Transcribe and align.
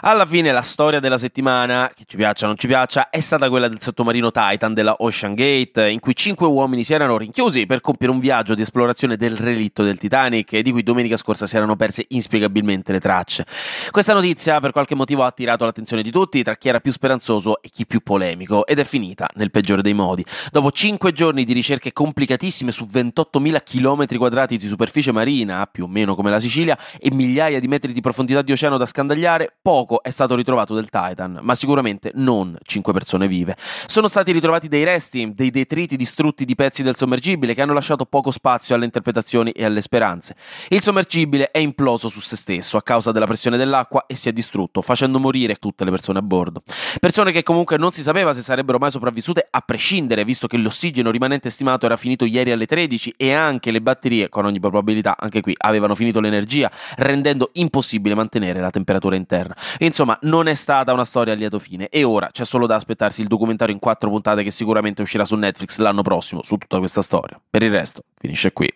Alla 0.00 0.24
fine 0.26 0.52
la 0.52 0.62
storia 0.62 1.00
della 1.00 1.16
settimana, 1.16 1.90
che 1.92 2.04
ci 2.06 2.16
piaccia 2.16 2.44
o 2.44 2.48
non 2.48 2.56
ci 2.56 2.68
piaccia, 2.68 3.10
è 3.10 3.18
stata 3.18 3.48
quella 3.48 3.66
del 3.66 3.82
sottomarino 3.82 4.30
Titan 4.30 4.72
della 4.72 4.94
Ocean 4.98 5.34
Gate, 5.34 5.88
in 5.88 5.98
cui 5.98 6.14
cinque 6.14 6.46
uomini 6.46 6.84
si 6.84 6.94
erano 6.94 7.18
rinchiusi 7.18 7.66
per 7.66 7.80
compiere 7.80 8.12
un 8.12 8.20
viaggio 8.20 8.54
di 8.54 8.62
esplorazione 8.62 9.16
del 9.16 9.36
relitto 9.36 9.82
del 9.82 9.98
Titanic 9.98 10.56
di 10.56 10.70
cui 10.70 10.84
domenica 10.84 11.16
scorsa 11.16 11.46
si 11.46 11.56
erano 11.56 11.74
perse 11.74 12.04
inspiegabilmente 12.08 12.92
le 12.92 13.00
tracce. 13.00 13.44
Questa 13.90 14.12
notizia 14.12 14.60
per 14.60 14.70
qualche 14.70 14.94
motivo 14.94 15.24
ha 15.24 15.26
attirato 15.26 15.64
l'attenzione 15.64 16.02
di 16.02 16.12
tutti, 16.12 16.44
tra 16.44 16.54
chi 16.54 16.68
era 16.68 16.78
più 16.78 16.92
speranzoso 16.92 17.60
e 17.60 17.68
chi 17.68 17.84
più 17.84 18.00
polemico, 18.00 18.66
ed 18.66 18.78
è 18.78 18.84
finita 18.84 19.28
nel 19.34 19.50
peggiore 19.50 19.82
dei 19.82 19.94
modi. 19.94 20.24
Dopo 20.52 20.70
cinque 20.70 21.10
giorni 21.10 21.42
di 21.42 21.52
ricerche 21.52 21.92
complicatissime 21.92 22.70
su 22.70 22.86
28.000 22.88 23.62
km 23.64 24.16
quadrati 24.16 24.56
di 24.56 24.66
superficie 24.66 25.10
marina, 25.10 25.66
più 25.66 25.84
o 25.84 25.88
meno 25.88 26.14
come 26.14 26.30
la 26.30 26.38
Sicilia, 26.38 26.78
e 27.00 27.10
migliaia 27.10 27.58
di 27.58 27.66
metri 27.66 27.92
di 27.92 28.00
profondità 28.00 28.42
di 28.42 28.52
oceano 28.52 28.76
da 28.76 28.86
scandagliare, 28.86 29.56
poco 29.60 29.86
poco 29.88 30.02
è 30.02 30.10
stato 30.10 30.34
ritrovato 30.34 30.74
del 30.74 30.90
Titan, 30.90 31.38
ma 31.40 31.54
sicuramente 31.54 32.10
non 32.16 32.56
5 32.62 32.92
persone 32.92 33.26
vive. 33.26 33.56
Sono 33.58 34.06
stati 34.06 34.32
ritrovati 34.32 34.68
dei 34.68 34.84
resti, 34.84 35.32
dei 35.34 35.50
detriti 35.50 35.96
distrutti 35.96 36.44
di 36.44 36.54
pezzi 36.54 36.82
del 36.82 36.94
sommergibile 36.94 37.54
che 37.54 37.62
hanno 37.62 37.72
lasciato 37.72 38.04
poco 38.04 38.30
spazio 38.30 38.74
alle 38.74 38.84
interpretazioni 38.84 39.50
e 39.52 39.64
alle 39.64 39.80
speranze. 39.80 40.36
Il 40.68 40.82
sommergibile 40.82 41.50
è 41.50 41.58
imploso 41.58 42.10
su 42.10 42.20
se 42.20 42.36
stesso 42.36 42.76
a 42.76 42.82
causa 42.82 43.12
della 43.12 43.24
pressione 43.24 43.56
dell'acqua 43.56 44.04
e 44.06 44.14
si 44.14 44.28
è 44.28 44.32
distrutto, 44.32 44.82
facendo 44.82 45.18
morire 45.18 45.54
tutte 45.54 45.84
le 45.84 45.90
persone 45.90 46.18
a 46.18 46.22
bordo. 46.22 46.62
Persone 47.00 47.32
che 47.32 47.42
comunque 47.42 47.78
non 47.78 47.90
si 47.90 48.02
sapeva 48.02 48.34
se 48.34 48.42
sarebbero 48.42 48.76
mai 48.76 48.90
sopravvissute 48.90 49.46
a 49.50 49.60
prescindere, 49.60 50.24
visto 50.24 50.46
che 50.46 50.58
l'ossigeno 50.58 51.10
rimanente 51.10 51.48
stimato 51.48 51.86
era 51.86 51.96
finito 51.96 52.26
ieri 52.26 52.50
alle 52.50 52.66
13 52.66 53.14
e 53.16 53.32
anche 53.32 53.70
le 53.70 53.80
batterie, 53.80 54.28
con 54.28 54.44
ogni 54.44 54.60
probabilità 54.60 55.16
anche 55.18 55.40
qui, 55.40 55.54
avevano 55.56 55.94
finito 55.94 56.20
l'energia, 56.20 56.70
rendendo 56.96 57.50
impossibile 57.54 58.14
mantenere 58.14 58.60
la 58.60 58.70
temperatura 58.70 59.16
interna. 59.16 59.56
Insomma, 59.78 60.18
non 60.22 60.48
è 60.48 60.54
stata 60.54 60.92
una 60.92 61.04
storia 61.04 61.32
a 61.32 61.36
lieto 61.36 61.58
fine 61.58 61.88
e 61.88 62.04
ora 62.04 62.28
c'è 62.30 62.44
solo 62.44 62.66
da 62.66 62.74
aspettarsi 62.74 63.20
il 63.20 63.28
documentario 63.28 63.74
in 63.74 63.80
quattro 63.80 64.10
puntate 64.10 64.42
che 64.42 64.50
sicuramente 64.50 65.02
uscirà 65.02 65.24
su 65.24 65.36
Netflix 65.36 65.78
l'anno 65.78 66.02
prossimo 66.02 66.42
su 66.42 66.56
tutta 66.56 66.78
questa 66.78 67.02
storia. 67.02 67.40
Per 67.48 67.62
il 67.62 67.70
resto, 67.70 68.02
finisce 68.18 68.52
qui. 68.52 68.68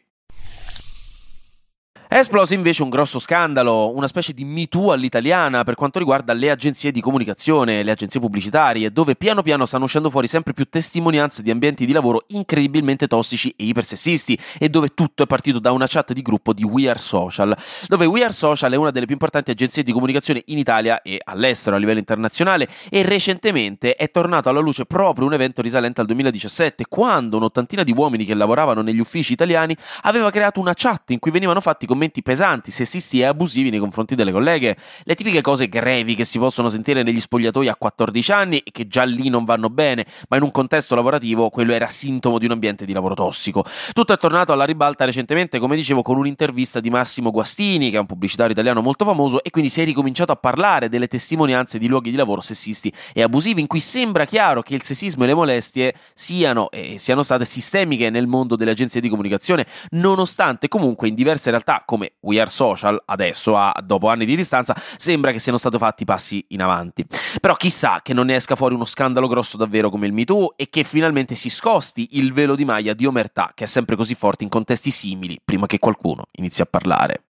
È 2.12 2.18
esploso 2.18 2.52
invece 2.52 2.82
un 2.82 2.90
grosso 2.90 3.18
scandalo, 3.18 3.90
una 3.96 4.06
specie 4.06 4.34
di 4.34 4.44
Me 4.44 4.66
Too 4.66 4.92
all'italiana 4.92 5.64
per 5.64 5.76
quanto 5.76 5.98
riguarda 5.98 6.34
le 6.34 6.50
agenzie 6.50 6.90
di 6.90 7.00
comunicazione, 7.00 7.82
le 7.82 7.90
agenzie 7.90 8.20
pubblicitarie, 8.20 8.92
dove 8.92 9.16
piano 9.16 9.40
piano 9.40 9.64
stanno 9.64 9.84
uscendo 9.84 10.10
fuori 10.10 10.26
sempre 10.26 10.52
più 10.52 10.66
testimonianze 10.66 11.40
di 11.40 11.50
ambienti 11.50 11.86
di 11.86 11.92
lavoro 11.92 12.24
incredibilmente 12.26 13.06
tossici 13.06 13.48
e 13.56 13.64
ipersessisti 13.64 14.38
e 14.58 14.68
dove 14.68 14.88
tutto 14.88 15.22
è 15.22 15.26
partito 15.26 15.58
da 15.58 15.72
una 15.72 15.86
chat 15.88 16.12
di 16.12 16.20
gruppo 16.20 16.52
di 16.52 16.64
We 16.64 16.86
Are 16.86 16.98
Social, 16.98 17.56
dove 17.86 18.04
We 18.04 18.22
Are 18.22 18.34
Social 18.34 18.70
è 18.70 18.76
una 18.76 18.90
delle 18.90 19.06
più 19.06 19.14
importanti 19.14 19.50
agenzie 19.50 19.82
di 19.82 19.92
comunicazione 19.92 20.42
in 20.48 20.58
Italia 20.58 21.00
e 21.00 21.18
all'estero 21.24 21.76
a 21.76 21.78
livello 21.78 21.98
internazionale 21.98 22.68
e 22.90 23.00
recentemente 23.04 23.94
è 23.94 24.10
tornato 24.10 24.50
alla 24.50 24.60
luce 24.60 24.84
proprio 24.84 25.26
un 25.26 25.32
evento 25.32 25.62
risalente 25.62 26.02
al 26.02 26.06
2017 26.08 26.84
quando 26.90 27.38
un'ottantina 27.38 27.82
di 27.82 27.94
uomini 27.96 28.26
che 28.26 28.34
lavoravano 28.34 28.82
negli 28.82 29.00
uffici 29.00 29.32
italiani 29.32 29.74
aveva 30.02 30.30
creato 30.30 30.60
una 30.60 30.74
chat 30.74 31.08
in 31.12 31.18
cui 31.18 31.30
venivano 31.30 31.62
fatti 31.62 31.86
commenti 31.86 32.00
commenti 32.02 32.22
pesanti, 32.22 32.72
sessisti 32.72 33.20
e 33.20 33.26
abusivi 33.26 33.70
nei 33.70 33.78
confronti 33.78 34.16
delle 34.16 34.32
colleghe, 34.32 34.76
le 35.04 35.14
tipiche 35.14 35.40
cose 35.40 35.68
grevi 35.68 36.16
che 36.16 36.24
si 36.24 36.40
possono 36.40 36.68
sentire 36.68 37.04
negli 37.04 37.20
spogliatoi 37.20 37.68
a 37.68 37.76
14 37.76 38.32
anni 38.32 38.58
e 38.58 38.72
che 38.72 38.88
già 38.88 39.04
lì 39.04 39.28
non 39.28 39.44
vanno 39.44 39.70
bene, 39.70 40.04
ma 40.28 40.36
in 40.36 40.42
un 40.42 40.50
contesto 40.50 40.96
lavorativo 40.96 41.48
quello 41.48 41.72
era 41.72 41.86
sintomo 41.86 42.38
di 42.38 42.46
un 42.46 42.52
ambiente 42.52 42.84
di 42.84 42.92
lavoro 42.92 43.14
tossico. 43.14 43.64
Tutto 43.92 44.12
è 44.12 44.18
tornato 44.18 44.52
alla 44.52 44.64
ribalta 44.64 45.04
recentemente, 45.04 45.60
come 45.60 45.76
dicevo, 45.76 46.02
con 46.02 46.16
un'intervista 46.16 46.80
di 46.80 46.90
Massimo 46.90 47.30
Guastini, 47.30 47.90
che 47.90 47.96
è 47.98 48.00
un 48.00 48.06
pubblicitario 48.06 48.50
italiano 48.50 48.82
molto 48.82 49.04
famoso, 49.04 49.44
e 49.44 49.50
quindi 49.50 49.70
si 49.70 49.80
è 49.80 49.84
ricominciato 49.84 50.32
a 50.32 50.36
parlare 50.36 50.88
delle 50.88 51.06
testimonianze 51.06 51.78
di 51.78 51.86
luoghi 51.86 52.10
di 52.10 52.16
lavoro 52.16 52.40
sessisti 52.40 52.92
e 53.12 53.22
abusivi, 53.22 53.60
in 53.60 53.68
cui 53.68 53.78
sembra 53.78 54.24
chiaro 54.24 54.62
che 54.62 54.74
il 54.74 54.82
sessismo 54.82 55.22
e 55.22 55.28
le 55.28 55.34
molestie 55.34 55.94
siano 56.14 56.68
e 56.70 56.98
siano 56.98 57.22
state 57.22 57.44
sistemiche 57.44 58.10
nel 58.10 58.26
mondo 58.26 58.56
delle 58.56 58.72
agenzie 58.72 59.00
di 59.00 59.08
comunicazione, 59.08 59.66
nonostante 59.90 60.66
comunque 60.66 61.06
in 61.06 61.14
diverse 61.14 61.50
realtà 61.50 61.84
come 61.92 62.14
We 62.20 62.40
Are 62.40 62.48
Social, 62.48 63.02
adesso, 63.04 63.54
a, 63.54 63.74
dopo 63.84 64.08
anni 64.08 64.24
di 64.24 64.34
distanza, 64.34 64.74
sembra 64.96 65.30
che 65.30 65.38
siano 65.38 65.58
stati 65.58 65.76
fatti 65.76 66.06
passi 66.06 66.42
in 66.48 66.62
avanti. 66.62 67.04
Però 67.38 67.54
chissà 67.54 68.00
che 68.02 68.14
non 68.14 68.26
ne 68.26 68.36
esca 68.36 68.56
fuori 68.56 68.74
uno 68.74 68.86
scandalo 68.86 69.26
grosso 69.26 69.58
davvero 69.58 69.90
come 69.90 70.06
il 70.06 70.14
MeToo 70.14 70.56
e 70.56 70.70
che 70.70 70.84
finalmente 70.84 71.34
si 71.34 71.50
scosti 71.50 72.08
il 72.12 72.32
velo 72.32 72.54
di 72.54 72.64
maglia 72.64 72.94
di 72.94 73.04
omertà 73.04 73.52
che 73.54 73.64
è 73.64 73.66
sempre 73.66 73.94
così 73.94 74.14
forte 74.14 74.42
in 74.42 74.48
contesti 74.48 74.90
simili 74.90 75.38
prima 75.44 75.66
che 75.66 75.78
qualcuno 75.78 76.24
inizi 76.32 76.62
a 76.62 76.66
parlare. 76.66 77.31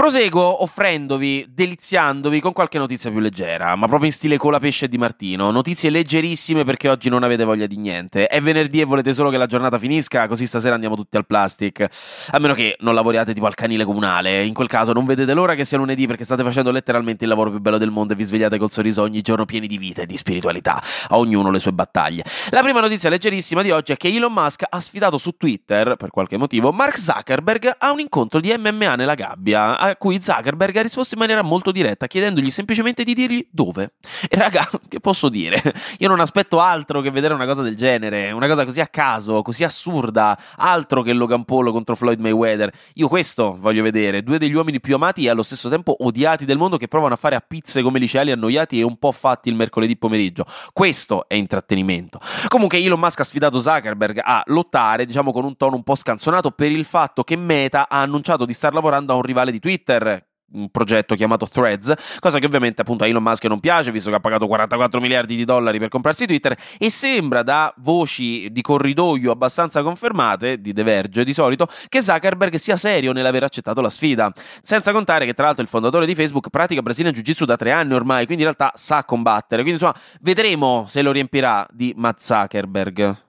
Proseguo 0.00 0.62
offrendovi, 0.62 1.46
deliziandovi 1.50 2.40
con 2.40 2.54
qualche 2.54 2.78
notizia 2.78 3.10
più 3.10 3.20
leggera, 3.20 3.76
ma 3.76 3.86
proprio 3.86 4.08
in 4.08 4.14
stile 4.14 4.38
colapesce 4.38 4.88
di 4.88 4.96
Martino. 4.96 5.50
Notizie 5.50 5.90
leggerissime 5.90 6.64
perché 6.64 6.88
oggi 6.88 7.10
non 7.10 7.22
avete 7.22 7.44
voglia 7.44 7.66
di 7.66 7.76
niente. 7.76 8.26
È 8.26 8.40
venerdì 8.40 8.80
e 8.80 8.84
volete 8.84 9.12
solo 9.12 9.28
che 9.28 9.36
la 9.36 9.44
giornata 9.44 9.78
finisca, 9.78 10.26
così 10.26 10.46
stasera 10.46 10.72
andiamo 10.72 10.96
tutti 10.96 11.18
al 11.18 11.26
plastic. 11.26 11.86
A 12.30 12.38
meno 12.38 12.54
che 12.54 12.78
non 12.80 12.94
lavoriate 12.94 13.34
tipo 13.34 13.44
al 13.44 13.52
canile 13.52 13.84
comunale. 13.84 14.42
In 14.42 14.54
quel 14.54 14.68
caso 14.68 14.94
non 14.94 15.04
vedete 15.04 15.34
l'ora 15.34 15.54
che 15.54 15.66
sia 15.66 15.76
lunedì 15.76 16.06
perché 16.06 16.24
state 16.24 16.42
facendo 16.42 16.70
letteralmente 16.70 17.24
il 17.24 17.28
lavoro 17.28 17.50
più 17.50 17.60
bello 17.60 17.76
del 17.76 17.90
mondo 17.90 18.14
e 18.14 18.16
vi 18.16 18.24
svegliate 18.24 18.56
col 18.56 18.70
sorriso 18.70 19.02
ogni 19.02 19.20
giorno 19.20 19.44
pieni 19.44 19.66
di 19.66 19.76
vita 19.76 20.00
e 20.00 20.06
di 20.06 20.16
spiritualità. 20.16 20.82
A 21.08 21.18
ognuno 21.18 21.50
le 21.50 21.58
sue 21.58 21.74
battaglie. 21.74 22.24
La 22.52 22.62
prima 22.62 22.80
notizia 22.80 23.10
leggerissima 23.10 23.60
di 23.60 23.70
oggi 23.70 23.92
è 23.92 23.98
che 23.98 24.08
Elon 24.08 24.32
Musk 24.32 24.64
ha 24.66 24.80
sfidato 24.80 25.18
su 25.18 25.32
Twitter, 25.32 25.96
per 25.96 26.08
qualche 26.08 26.38
motivo, 26.38 26.72
Mark 26.72 26.96
Zuckerberg 26.96 27.76
a 27.76 27.92
un 27.92 28.00
incontro 28.00 28.40
di 28.40 28.50
MMA 28.56 28.94
nella 28.94 29.14
gabbia 29.14 29.88
a 29.90 29.96
cui 29.96 30.20
Zuckerberg 30.20 30.76
ha 30.76 30.82
risposto 30.82 31.14
in 31.14 31.20
maniera 31.20 31.42
molto 31.42 31.70
diretta, 31.70 32.06
chiedendogli 32.06 32.50
semplicemente 32.50 33.04
di 33.04 33.14
dirgli 33.14 33.46
dove. 33.50 33.94
E 34.28 34.36
raga, 34.36 34.68
che 34.88 35.00
posso 35.00 35.28
dire? 35.28 35.60
Io 35.98 36.08
non 36.08 36.20
aspetto 36.20 36.60
altro 36.60 37.00
che 37.00 37.10
vedere 37.10 37.34
una 37.34 37.46
cosa 37.46 37.62
del 37.62 37.76
genere, 37.76 38.30
una 38.32 38.46
cosa 38.46 38.64
così 38.64 38.80
a 38.80 38.86
caso, 38.86 39.42
così 39.42 39.64
assurda, 39.64 40.38
altro 40.56 41.02
che 41.02 41.12
Logan 41.12 41.44
Paul 41.44 41.70
contro 41.72 41.94
Floyd 41.94 42.20
Mayweather. 42.20 42.72
Io 42.94 43.08
questo 43.08 43.56
voglio 43.58 43.82
vedere, 43.82 44.22
due 44.22 44.38
degli 44.38 44.54
uomini 44.54 44.80
più 44.80 44.94
amati 44.94 45.24
e 45.24 45.30
allo 45.30 45.42
stesso 45.42 45.68
tempo 45.68 45.96
odiati 46.04 46.44
del 46.44 46.58
mondo 46.58 46.76
che 46.76 46.88
provano 46.88 47.14
a 47.14 47.16
fare 47.16 47.36
a 47.36 47.44
pizze 47.46 47.82
come 47.82 47.98
liceali 47.98 48.30
annoiati 48.30 48.78
e 48.78 48.82
un 48.82 48.96
po' 48.96 49.12
fatti 49.12 49.48
il 49.48 49.54
mercoledì 49.54 49.96
pomeriggio. 49.96 50.44
Questo 50.72 51.28
è 51.28 51.34
intrattenimento. 51.34 52.20
Comunque 52.48 52.78
Elon 52.78 52.98
Musk 52.98 53.20
ha 53.20 53.24
sfidato 53.24 53.60
Zuckerberg 53.60 54.20
a 54.22 54.42
lottare, 54.46 55.06
diciamo 55.06 55.32
con 55.32 55.44
un 55.44 55.56
tono 55.56 55.76
un 55.76 55.82
po' 55.82 55.94
scanzonato, 55.94 56.50
per 56.50 56.70
il 56.70 56.84
fatto 56.84 57.24
che 57.24 57.36
Meta 57.36 57.88
ha 57.88 58.00
annunciato 58.00 58.44
di 58.44 58.52
star 58.52 58.72
lavorando 58.72 59.12
a 59.12 59.16
un 59.16 59.22
rivale 59.22 59.50
di 59.50 59.58
Twitter 59.58 59.79
Twitter 59.80 60.28
un 60.52 60.68
progetto 60.68 61.14
chiamato 61.14 61.46
Threads, 61.46 62.18
cosa 62.18 62.40
che 62.40 62.46
ovviamente 62.46 62.80
appunto 62.80 63.04
a 63.04 63.06
Elon 63.06 63.22
Musk 63.22 63.44
non 63.44 63.60
piace, 63.60 63.92
visto 63.92 64.10
che 64.10 64.16
ha 64.16 64.20
pagato 64.20 64.48
44 64.48 64.98
miliardi 64.98 65.36
di 65.36 65.44
dollari 65.44 65.78
per 65.78 65.88
comprarsi 65.88 66.26
Twitter, 66.26 66.58
e 66.76 66.90
sembra 66.90 67.44
da 67.44 67.72
voci 67.78 68.48
di 68.50 68.60
corridoio 68.60 69.30
abbastanza 69.30 69.80
confermate, 69.84 70.60
di 70.60 70.72
The 70.72 70.82
Verge 70.82 71.22
di 71.22 71.32
solito, 71.32 71.68
che 71.88 72.02
Zuckerberg 72.02 72.56
sia 72.56 72.76
serio 72.76 73.12
nell'aver 73.12 73.44
accettato 73.44 73.80
la 73.80 73.90
sfida. 73.90 74.32
Senza 74.60 74.90
contare 74.90 75.24
che 75.24 75.34
tra 75.34 75.44
l'altro 75.44 75.62
il 75.62 75.68
fondatore 75.68 76.04
di 76.04 76.16
Facebook 76.16 76.48
pratica 76.50 76.82
Brazilian 76.82 77.14
Jiu-Jitsu 77.14 77.44
da 77.44 77.54
tre 77.54 77.70
anni 77.70 77.94
ormai, 77.94 78.24
quindi 78.24 78.42
in 78.42 78.52
realtà 78.52 78.76
sa 78.76 79.04
combattere, 79.04 79.62
quindi 79.62 79.80
insomma 79.80 79.94
vedremo 80.20 80.84
se 80.88 81.00
lo 81.02 81.12
riempirà 81.12 81.64
di 81.70 81.94
Matt 81.96 82.18
Zuckerberg. 82.18 83.28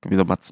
Capito? 0.00 0.24
Mazz. 0.24 0.50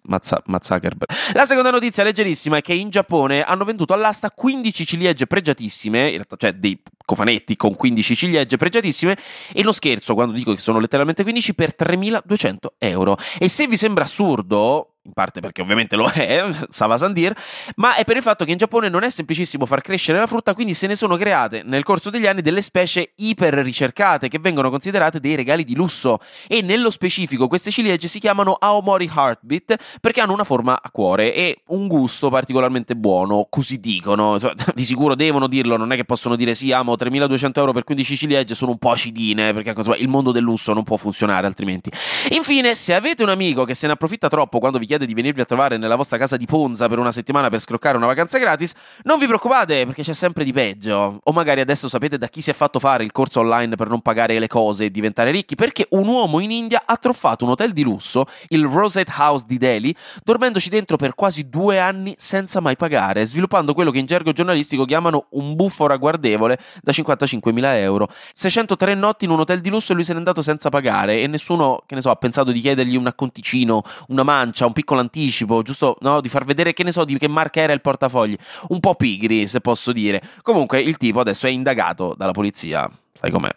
La 1.32 1.44
seconda 1.44 1.70
notizia 1.70 2.02
leggerissima 2.02 2.56
è 2.56 2.60
che 2.62 2.74
in 2.74 2.90
Giappone 2.90 3.44
hanno 3.44 3.64
venduto 3.64 3.92
all'asta 3.92 4.30
15 4.30 4.84
ciliegie 4.84 5.26
pregiatissime, 5.26 6.06
in 6.06 6.14
realtà, 6.14 6.36
cioè 6.36 6.52
dei 6.52 6.82
cofanetti 7.04 7.56
con 7.56 7.76
15 7.76 8.16
ciliegie 8.16 8.56
pregiatissime 8.56 9.16
e 9.52 9.62
non 9.62 9.72
scherzo 9.72 10.14
quando 10.14 10.32
dico 10.32 10.52
che 10.52 10.58
sono 10.58 10.80
letteralmente 10.80 11.22
15 11.22 11.54
per 11.54 11.74
3.200 11.78 12.56
euro. 12.78 13.16
E 13.38 13.48
se 13.48 13.68
vi 13.68 13.76
sembra 13.76 14.02
assurdo, 14.02 14.95
in 15.06 15.12
parte 15.12 15.40
perché 15.40 15.62
ovviamente 15.62 15.96
lo 15.96 16.10
è, 16.12 16.44
Sava 16.68 16.98
Sandir, 16.98 17.34
ma 17.76 17.94
è 17.94 18.04
per 18.04 18.16
il 18.16 18.22
fatto 18.22 18.44
che 18.44 18.50
in 18.50 18.58
Giappone 18.58 18.88
non 18.88 19.02
è 19.02 19.10
semplicissimo 19.10 19.64
far 19.64 19.80
crescere 19.80 20.18
la 20.18 20.26
frutta, 20.26 20.54
quindi 20.54 20.74
se 20.74 20.86
ne 20.86 20.96
sono 20.96 21.16
create 21.16 21.62
nel 21.64 21.84
corso 21.84 22.10
degli 22.10 22.26
anni 22.26 22.42
delle 22.42 22.60
specie 22.60 23.12
iper 23.16 23.54
ricercate 23.54 24.28
che 24.28 24.38
vengono 24.38 24.68
considerate 24.68 25.20
dei 25.20 25.34
regali 25.34 25.64
di 25.64 25.74
lusso 25.74 26.18
e 26.46 26.60
nello 26.60 26.90
specifico 26.90 27.46
queste 27.46 27.70
ciliegie 27.70 28.08
si 28.08 28.18
chiamano 28.18 28.56
Aomori 28.58 29.10
Heartbeat 29.14 29.98
perché 30.00 30.20
hanno 30.20 30.32
una 30.32 30.44
forma 30.44 30.80
a 30.82 30.90
cuore 30.90 31.34
e 31.34 31.62
un 31.68 31.86
gusto 31.86 32.28
particolarmente 32.28 32.96
buono, 32.96 33.46
così 33.48 33.78
dicono, 33.78 34.36
di 34.74 34.84
sicuro 34.84 35.14
devono 35.14 35.46
dirlo, 35.46 35.76
non 35.76 35.92
è 35.92 35.96
che 35.96 36.04
possono 36.04 36.36
dire 36.36 36.54
sì, 36.54 36.72
amo 36.72 36.96
3200 36.96 37.60
euro 37.60 37.72
per 37.72 37.84
15 37.84 38.16
ciliegie, 38.16 38.54
sono 38.54 38.72
un 38.72 38.78
po' 38.78 38.90
acidine 38.90 39.52
perché 39.52 39.72
insomma, 39.76 39.96
il 39.96 40.08
mondo 40.08 40.32
del 40.32 40.42
lusso 40.42 40.72
non 40.72 40.82
può 40.82 40.96
funzionare 40.96 41.46
altrimenti. 41.46 41.90
Infine, 42.30 42.74
se 42.74 42.94
avete 42.94 43.22
un 43.22 43.28
amico 43.28 43.64
che 43.64 43.74
se 43.74 43.86
ne 43.86 43.92
approfitta 43.92 44.28
troppo 44.28 44.58
quando 44.58 44.78
vi 44.78 44.86
chiede 44.86 44.95
chiede 44.96 45.06
di 45.06 45.14
venirvi 45.14 45.40
a 45.40 45.44
trovare 45.44 45.76
nella 45.76 45.94
vostra 45.94 46.16
casa 46.18 46.36
di 46.36 46.46
Ponza 46.46 46.88
per 46.88 46.98
una 46.98 47.12
settimana 47.12 47.50
per 47.50 47.60
scroccare 47.60 47.96
una 47.96 48.06
vacanza 48.06 48.38
gratis, 48.38 48.74
non 49.02 49.18
vi 49.18 49.26
preoccupate 49.26 49.84
perché 49.84 50.02
c'è 50.02 50.12
sempre 50.12 50.44
di 50.44 50.52
peggio. 50.52 51.20
O 51.22 51.32
magari 51.32 51.60
adesso 51.60 51.88
sapete 51.88 52.18
da 52.18 52.28
chi 52.28 52.40
si 52.40 52.50
è 52.50 52.52
fatto 52.52 52.78
fare 52.78 53.04
il 53.04 53.12
corso 53.12 53.40
online 53.40 53.76
per 53.76 53.88
non 53.88 54.00
pagare 54.00 54.38
le 54.38 54.48
cose 54.48 54.86
e 54.86 54.90
diventare 54.90 55.30
ricchi, 55.30 55.54
perché 55.54 55.86
un 55.90 56.08
uomo 56.08 56.40
in 56.40 56.50
India 56.50 56.82
ha 56.84 56.96
truffato 56.96 57.44
un 57.44 57.50
hotel 57.50 57.72
di 57.72 57.82
lusso, 57.82 58.24
il 58.48 58.64
Rosette 58.64 59.12
House 59.16 59.44
di 59.46 59.58
Delhi, 59.58 59.94
dormendoci 60.24 60.68
dentro 60.68 60.96
per 60.96 61.14
quasi 61.14 61.48
due 61.48 61.78
anni 61.78 62.14
senza 62.18 62.60
mai 62.60 62.76
pagare, 62.76 63.24
sviluppando 63.24 63.74
quello 63.74 63.90
che 63.90 63.98
in 63.98 64.06
gergo 64.06 64.32
giornalistico 64.32 64.84
chiamano 64.84 65.26
un 65.30 65.54
buffo 65.54 65.86
ragguardevole 65.86 66.58
da 66.82 66.92
55.000 66.92 67.64
euro. 67.76 68.08
603 68.32 68.94
notti 68.94 69.24
in 69.24 69.30
un 69.30 69.40
hotel 69.40 69.60
di 69.60 69.68
lusso 69.68 69.92
e 69.92 69.94
lui 69.94 70.04
se 70.04 70.12
n'è 70.12 70.18
andato 70.18 70.42
senza 70.42 70.68
pagare 70.70 71.20
e 71.20 71.26
nessuno, 71.26 71.82
che 71.86 71.94
ne 71.94 72.00
so, 72.00 72.10
ha 72.10 72.16
pensato 72.16 72.50
di 72.50 72.60
chiedergli 72.60 72.96
un 72.96 73.06
acconticino, 73.06 73.82
una 74.08 74.22
mancia, 74.22 74.66
un 74.66 74.72
piccolo 74.72 74.85
anticipo, 74.94 75.62
giusto 75.62 75.96
no, 76.00 76.20
di 76.20 76.28
far 76.28 76.44
vedere 76.44 76.72
che 76.72 76.82
ne 76.82 76.92
so 76.92 77.04
di 77.04 77.18
che 77.18 77.28
marca 77.28 77.60
era 77.60 77.72
il 77.72 77.80
portafogli. 77.80 78.36
Un 78.68 78.80
po' 78.80 78.94
pigri, 78.94 79.46
se 79.46 79.60
posso 79.60 79.92
dire. 79.92 80.22
Comunque 80.42 80.80
il 80.80 80.96
tipo 80.96 81.20
adesso 81.20 81.46
è 81.46 81.50
indagato 81.50 82.14
dalla 82.16 82.32
polizia. 82.32 82.90
Sai 83.12 83.30
com'è? 83.30 83.50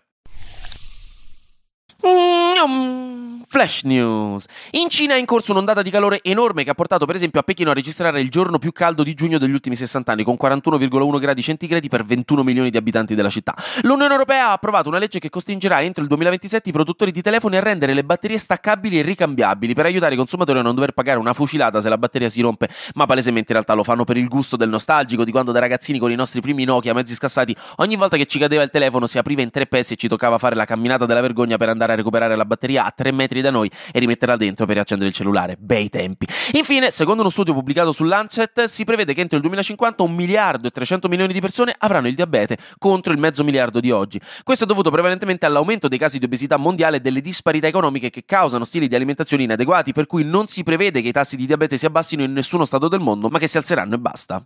Mm, 2.05 3.08
Flash 3.51 3.81
News. 3.81 4.45
In 4.73 4.89
Cina 4.89 5.15
è 5.15 5.17
in 5.17 5.25
corso 5.25 5.53
un'ondata 5.53 5.81
di 5.81 5.89
calore 5.89 6.19
enorme 6.21 6.63
che 6.63 6.69
ha 6.69 6.75
portato 6.75 7.07
per 7.07 7.15
esempio 7.15 7.39
a 7.39 7.43
Pechino 7.43 7.71
a 7.71 7.73
registrare 7.73 8.21
il 8.21 8.29
giorno 8.29 8.59
più 8.59 8.71
caldo 8.71 9.01
di 9.01 9.15
giugno 9.15 9.39
degli 9.39 9.53
ultimi 9.53 9.75
60 9.75 10.11
anni 10.11 10.23
con 10.23 10.37
41,1 10.39 11.19
gradi 11.19 11.41
centigradi 11.41 11.89
per 11.89 12.03
21 12.03 12.43
milioni 12.43 12.69
di 12.69 12.77
abitanti 12.77 13.15
della 13.15 13.29
città. 13.31 13.55
L'Unione 13.81 14.11
Europea 14.11 14.49
ha 14.49 14.51
approvato 14.51 14.87
una 14.87 14.99
legge 14.99 15.17
che 15.17 15.31
costringerà 15.31 15.81
entro 15.81 16.03
il 16.03 16.09
2027 16.09 16.69
i 16.69 16.71
produttori 16.71 17.11
di 17.11 17.23
telefoni 17.23 17.57
a 17.57 17.59
rendere 17.59 17.95
le 17.95 18.03
batterie 18.03 18.37
staccabili 18.37 18.99
e 18.99 19.01
ricambiabili 19.01 19.73
per 19.73 19.85
aiutare 19.85 20.13
i 20.13 20.17
consumatori 20.17 20.59
a 20.59 20.61
non 20.61 20.75
dover 20.75 20.91
pagare 20.91 21.17
una 21.17 21.33
fucilata 21.33 21.81
se 21.81 21.89
la 21.89 21.97
batteria 21.97 22.29
si 22.29 22.41
rompe, 22.41 22.69
ma 22.93 23.07
palesemente 23.07 23.47
in 23.47 23.53
realtà 23.53 23.73
lo 23.73 23.83
fanno 23.83 24.03
per 24.03 24.17
il 24.17 24.27
gusto 24.27 24.57
del 24.57 24.69
nostalgico 24.69 25.23
di 25.23 25.31
quando 25.31 25.51
da 25.51 25.57
ragazzini 25.57 25.97
con 25.97 26.11
i 26.11 26.15
nostri 26.15 26.39
primi 26.39 26.65
Nokia 26.65 26.93
mezzi 26.93 27.15
scassati 27.15 27.55
ogni 27.77 27.95
volta 27.95 28.15
che 28.15 28.27
ci 28.27 28.37
cadeva 28.37 28.61
il 28.61 28.69
telefono 28.69 29.07
si 29.07 29.17
apriva 29.17 29.41
in 29.41 29.49
tre 29.49 29.65
pezzi 29.65 29.93
e 29.93 29.95
ci 29.95 30.07
toccava 30.07 30.37
fare 30.37 30.53
la 30.53 30.65
camminata 30.65 31.07
della 31.07 31.21
vergogna 31.21 31.57
per 31.57 31.69
andare 31.69 31.93
a 31.93 31.95
recuperare 31.95 32.35
la 32.35 32.45
batteria 32.45 32.85
a 32.85 32.93
3 32.95 33.11
metri 33.11 33.37
da 33.41 33.51
noi 33.51 33.69
e 33.91 33.99
rimetterla 33.99 34.35
dentro 34.35 34.65
per 34.65 34.75
riaccendere 34.75 35.09
il 35.09 35.15
cellulare. 35.15 35.57
Bei 35.59 35.89
tempi. 35.89 36.27
Infine, 36.53 36.91
secondo 36.91 37.21
uno 37.21 37.29
studio 37.29 37.53
pubblicato 37.53 37.91
su 37.91 38.03
Lancet, 38.03 38.65
si 38.65 38.83
prevede 38.83 39.13
che 39.13 39.21
entro 39.21 39.37
il 39.37 39.43
2050 39.43 40.03
un 40.03 40.13
miliardo 40.13 40.67
e 40.67 40.71
300 40.71 41.07
milioni 41.07 41.33
di 41.33 41.41
persone 41.41 41.75
avranno 41.77 42.07
il 42.07 42.15
diabete 42.15 42.57
contro 42.77 43.13
il 43.13 43.19
mezzo 43.19 43.43
miliardo 43.43 43.79
di 43.79 43.91
oggi. 43.91 44.19
Questo 44.43 44.63
è 44.63 44.67
dovuto 44.67 44.91
prevalentemente 44.91 45.45
all'aumento 45.45 45.87
dei 45.87 45.97
casi 45.97 46.19
di 46.19 46.25
obesità 46.25 46.57
mondiale 46.57 46.97
e 46.97 46.99
delle 46.99 47.21
disparità 47.21 47.67
economiche 47.67 48.09
che 48.09 48.23
causano 48.25 48.63
stili 48.63 48.87
di 48.87 48.95
alimentazione 48.95 49.43
inadeguati, 49.43 49.93
per 49.93 50.05
cui 50.05 50.23
non 50.23 50.47
si 50.47 50.63
prevede 50.63 51.01
che 51.01 51.09
i 51.09 51.11
tassi 51.11 51.35
di 51.35 51.45
diabete 51.45 51.77
si 51.77 51.85
abbassino 51.85 52.23
in 52.23 52.33
nessuno 52.33 52.65
stato 52.65 52.87
del 52.87 52.99
mondo, 52.99 53.29
ma 53.29 53.39
che 53.39 53.47
si 53.47 53.57
alzeranno 53.57 53.95
e 53.95 53.99
basta. 53.99 54.45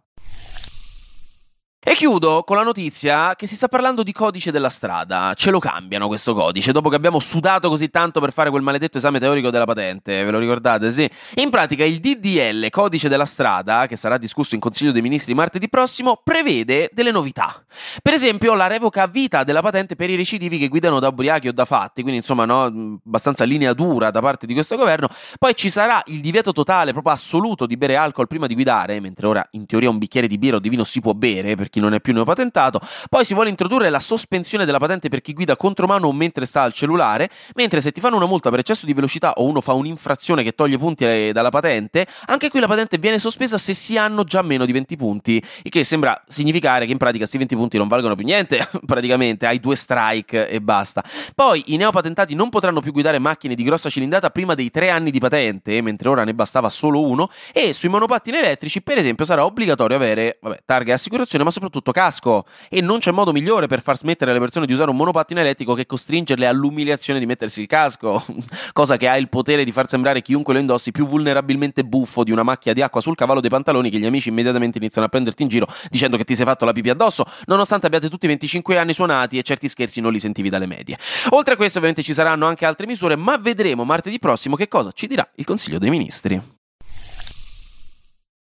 E 1.85 1.95
chiudo 1.95 2.43
con 2.45 2.55
la 2.55 2.63
notizia 2.63 3.35
che 3.35 3.45
si 3.45 3.55
sta 3.55 3.67
parlando 3.67 4.03
di 4.03 4.13
codice 4.13 4.51
della 4.51 4.69
strada. 4.69 5.33
Ce 5.35 5.51
lo 5.51 5.59
cambiano 5.59 6.07
questo 6.07 6.33
codice 6.33 6.71
dopo 6.71 6.87
che 6.87 6.95
abbiamo 6.95 7.19
sudato 7.19 7.67
così 7.67 7.89
tanto 7.89 8.21
per 8.21 8.31
fare 8.31 8.49
quel 8.49 8.61
maledetto 8.61 8.99
esame 8.99 9.19
teorico 9.19 9.49
della 9.49 9.65
patente. 9.65 10.23
Ve 10.23 10.31
lo 10.31 10.39
ricordate? 10.39 10.93
Sì. 10.93 11.09
In 11.35 11.49
pratica 11.49 11.83
il 11.83 11.99
DDL, 11.99 12.69
codice 12.69 13.09
della 13.09 13.25
strada, 13.25 13.85
che 13.85 13.97
sarà 13.97 14.17
discusso 14.17 14.55
in 14.55 14.61
Consiglio 14.61 14.93
dei 14.93 15.01
Ministri 15.01 15.33
martedì 15.33 15.67
prossimo, 15.67 16.21
prevede 16.23 16.89
delle 16.93 17.11
novità. 17.11 17.61
Per 18.01 18.13
esempio, 18.13 18.53
la 18.53 18.67
revoca 18.67 19.05
vita 19.07 19.43
della 19.43 19.61
patente 19.61 19.97
per 19.97 20.09
i 20.09 20.15
recidivi 20.15 20.57
che 20.57 20.69
guidano 20.69 21.01
da 21.01 21.09
ubriachi 21.09 21.49
o 21.49 21.51
da 21.51 21.65
fatti, 21.65 22.01
quindi 22.01 22.19
insomma, 22.21 22.45
no, 22.45 22.99
abbastanza 23.05 23.43
linea 23.43 23.73
dura 23.73 24.09
da 24.09 24.21
parte 24.21 24.47
di 24.47 24.53
questo 24.53 24.77
governo. 24.77 25.09
Poi 25.37 25.53
ci 25.53 25.69
sarà 25.69 26.01
il 26.05 26.21
divieto 26.21 26.53
totale, 26.53 26.93
proprio 26.93 27.11
assoluto, 27.11 27.65
di 27.65 27.75
bere 27.75 27.97
alcol 27.97 28.27
prima 28.27 28.47
di 28.47 28.53
guidare, 28.53 29.01
mentre 29.01 29.27
ora 29.27 29.45
in 29.51 29.65
teoria 29.65 29.89
un 29.89 29.97
bicchiere 29.97 30.27
di 30.27 30.37
birra 30.37 30.55
o 30.55 30.59
di 30.59 30.69
vino 30.69 30.85
si 30.85 31.01
può 31.01 31.13
bere 31.13 31.57
chi 31.73 31.79
non 31.79 31.95
è 31.95 31.99
più 31.99 32.13
neopatentato. 32.13 32.79
Poi 33.09 33.25
si 33.25 33.33
vuole 33.33 33.49
introdurre 33.49 33.89
la 33.89 33.99
sospensione 33.99 34.63
della 34.63 34.77
patente 34.77 35.09
per 35.09 35.21
chi 35.21 35.33
guida 35.33 35.55
contromano 35.55 36.11
mentre 36.11 36.45
sta 36.45 36.61
al 36.61 36.71
cellulare, 36.71 37.29
mentre 37.55 37.81
se 37.81 37.91
ti 37.91 37.99
fanno 37.99 38.15
una 38.15 38.27
multa 38.27 38.51
per 38.51 38.59
eccesso 38.59 38.85
di 38.85 38.93
velocità 38.93 39.33
o 39.37 39.45
uno 39.45 39.59
fa 39.59 39.73
un'infrazione 39.73 40.43
che 40.43 40.51
toglie 40.51 40.77
punti 40.77 41.03
eh, 41.03 41.31
dalla 41.33 41.49
patente, 41.49 42.05
anche 42.27 42.49
qui 42.49 42.59
la 42.59 42.67
patente 42.67 42.99
viene 42.99 43.17
sospesa 43.17 43.57
se 43.57 43.73
si 43.73 43.97
hanno 43.97 44.23
già 44.23 44.43
meno 44.43 44.65
di 44.65 44.71
20 44.71 44.95
punti, 44.95 45.43
il 45.63 45.71
che 45.71 45.83
sembra 45.83 46.21
significare 46.27 46.85
che 46.85 46.91
in 46.91 46.99
pratica 46.99 47.19
questi 47.19 47.39
20 47.39 47.55
punti 47.55 47.77
non 47.77 47.87
valgono 47.87 48.13
più 48.13 48.23
niente, 48.25 48.69
praticamente 48.85 49.47
hai 49.47 49.59
due 49.59 49.75
strike 49.75 50.47
e 50.47 50.61
basta. 50.61 51.03
Poi 51.33 51.63
i 51.67 51.77
neopatentati 51.77 52.35
non 52.35 52.49
potranno 52.49 52.81
più 52.81 52.91
guidare 52.91 53.17
macchine 53.17 53.55
di 53.55 53.63
grossa 53.63 53.89
cilindrata 53.89 54.29
prima 54.29 54.53
dei 54.53 54.69
tre 54.69 54.91
anni 54.91 55.09
di 55.09 55.19
patente, 55.19 55.81
mentre 55.81 56.09
ora 56.09 56.23
ne 56.23 56.35
bastava 56.35 56.69
solo 56.69 57.01
uno, 57.01 57.29
e 57.51 57.73
sui 57.73 57.89
monopattini 57.89 58.37
elettrici, 58.37 58.83
per 58.83 58.99
esempio, 58.99 59.25
sarà 59.25 59.43
obbligatorio 59.43 59.95
avere 59.95 60.37
vabbè, 60.39 60.61
targa 60.65 60.91
e 60.91 60.93
assicurazione, 60.93 61.43
ma 61.43 61.49
soprattutto 61.63 61.91
casco 61.91 62.45
e 62.69 62.81
non 62.81 62.99
c'è 62.99 63.11
modo 63.11 63.31
migliore 63.31 63.67
per 63.67 63.81
far 63.81 63.97
smettere 63.97 64.31
alle 64.31 64.39
persone 64.39 64.65
di 64.65 64.73
usare 64.73 64.89
un 64.89 64.97
monopattino 64.97 65.39
elettrico 65.39 65.73
che 65.73 65.85
costringerle 65.85 66.45
all'umiliazione 66.45 67.19
di 67.19 67.25
mettersi 67.25 67.61
il 67.61 67.67
casco, 67.67 68.23
cosa 68.73 68.97
che 68.97 69.07
ha 69.07 69.17
il 69.17 69.29
potere 69.29 69.63
di 69.63 69.71
far 69.71 69.87
sembrare 69.87 70.21
chiunque 70.21 70.53
lo 70.53 70.59
indossi 70.59 70.91
più 70.91 71.07
vulnerabilmente 71.07 71.83
buffo 71.83 72.23
di 72.23 72.31
una 72.31 72.43
macchia 72.43 72.73
di 72.73 72.81
acqua 72.81 73.01
sul 73.01 73.15
cavallo 73.15 73.39
dei 73.39 73.49
pantaloni 73.49 73.89
che 73.89 73.97
gli 73.97 74.05
amici 74.05 74.29
immediatamente 74.29 74.77
iniziano 74.77 75.07
a 75.07 75.09
prenderti 75.09 75.43
in 75.43 75.49
giro 75.49 75.67
dicendo 75.89 76.17
che 76.17 76.23
ti 76.23 76.35
sei 76.35 76.45
fatto 76.45 76.65
la 76.65 76.71
pipì 76.71 76.89
addosso, 76.89 77.25
nonostante 77.45 77.85
abbiate 77.85 78.09
tutti 78.09 78.27
25 78.27 78.77
anni 78.77 78.93
suonati 78.93 79.37
e 79.37 79.43
certi 79.43 79.67
scherzi 79.67 80.01
non 80.01 80.11
li 80.11 80.19
sentivi 80.19 80.49
dalle 80.49 80.65
medie. 80.65 80.97
Oltre 81.29 81.53
a 81.53 81.57
questo 81.57 81.77
ovviamente 81.77 82.03
ci 82.03 82.13
saranno 82.13 82.45
anche 82.45 82.65
altre 82.65 82.85
misure, 82.85 83.15
ma 83.15 83.37
vedremo 83.37 83.83
martedì 83.83 84.19
prossimo 84.19 84.55
che 84.55 84.67
cosa 84.67 84.91
ci 84.91 85.07
dirà 85.07 85.27
il 85.35 85.45
Consiglio 85.45 85.79
dei 85.79 85.89
Ministri. 85.89 86.61